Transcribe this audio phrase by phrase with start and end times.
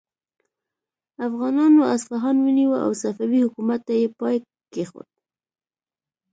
[1.27, 4.37] افغانانو اصفهان ونیو او صفوي حکومت ته یې پای
[4.73, 5.07] کیښود.